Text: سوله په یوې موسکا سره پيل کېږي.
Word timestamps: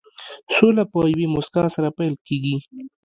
سوله 0.55 0.83
په 0.91 0.99
یوې 1.11 1.25
موسکا 1.33 1.63
سره 1.75 1.89
پيل 1.97 2.15
کېږي. 2.27 2.55